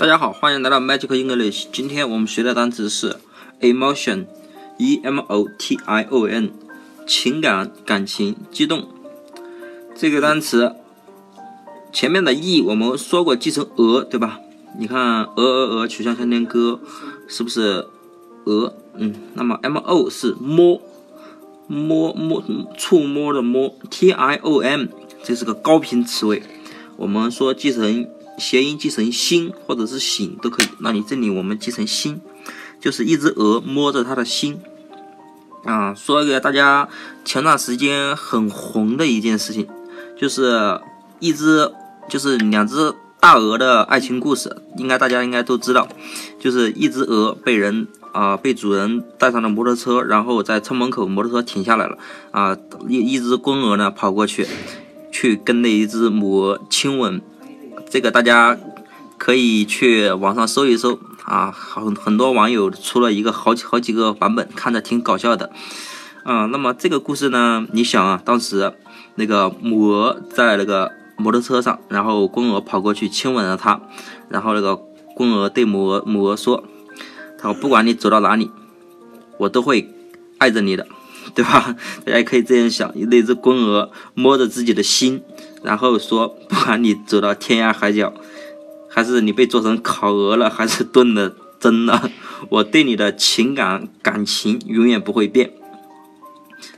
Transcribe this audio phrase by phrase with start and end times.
[0.00, 1.66] 大家好，欢迎来到 Magic English。
[1.70, 3.16] 今天我们学的单词是
[3.60, 6.50] emotion，e m o t i o n，
[7.06, 8.88] 情感、感情、激动。
[9.94, 10.74] 这个单词
[11.92, 14.40] 前面的 e 我们说过记成鹅，对吧？
[14.78, 16.80] 你看鹅鹅鹅，曲项向天歌，
[17.28, 17.86] 是不是
[18.44, 18.72] 鹅？
[18.94, 20.80] 嗯，那么 m o 是摸
[21.66, 22.42] 摸摸
[22.78, 24.86] 触摸的摸，t i o m
[25.22, 26.42] 这是个高频词尾，
[26.96, 28.08] 我们说记成。
[28.40, 32.20] 谐音记成心或者是醒都可以，那你这里我们记成心，
[32.80, 34.58] 就是一只鹅摸着它的心
[35.64, 35.94] 啊。
[35.94, 36.88] 说一个大家
[37.24, 39.68] 前段时间很红的一件事情，
[40.18, 40.80] 就是
[41.18, 41.70] 一只
[42.08, 45.86] 就是两只大鹅的爱情故事，应该大家应该都知道，
[46.40, 51.98] 就是一只鹅被人啊被主人带上了摩托车，然后在车门口摩托车停下来了
[52.30, 52.56] 啊，
[52.88, 54.46] 一一只公鹅呢跑过去
[55.12, 57.20] 去跟那一只母鹅亲吻。
[57.90, 58.56] 这个大家
[59.18, 65.50] 可以去网上搜一搜啊，很很多网友出了一个好几好几个版本，看着挺搞笑的。
[66.22, 68.72] 啊，那么这个故事呢，你想啊，当时
[69.16, 73.80] 那个母鹅在那个摩托车上，然后公鹅跑过去亲吻了它，
[74.28, 74.76] 然后那个
[75.16, 76.62] 公鹅对母鹅母鹅说
[77.36, 78.52] ：“他说不管你走到哪里，
[79.38, 79.92] 我都会
[80.38, 80.86] 爱着你的，
[81.34, 81.74] 对吧？”
[82.06, 85.22] 大家可以这样想，那只公鹅摸着自己的心。
[85.62, 88.12] 然后说，管你走到天涯海角，
[88.88, 92.10] 还是你被做成烤鹅了，还是炖了蒸了，
[92.50, 95.52] 我对你的情感感情永远不会变。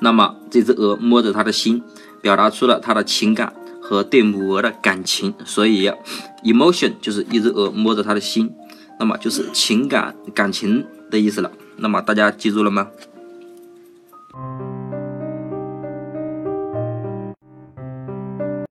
[0.00, 1.82] 那么这只鹅摸着它的心，
[2.20, 5.34] 表达出了它的情感和对母鹅的感情。
[5.44, 5.90] 所以
[6.44, 8.52] ，emotion 就是一只鹅摸着它的心，
[8.98, 11.50] 那么就是情感感情的意思了。
[11.76, 12.88] 那么大家记住了吗？